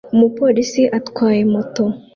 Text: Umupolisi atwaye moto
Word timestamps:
Umupolisi 0.13 0.81
atwaye 0.97 1.41
moto 1.53 1.83